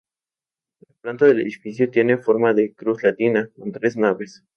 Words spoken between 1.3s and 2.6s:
edificio tiene forma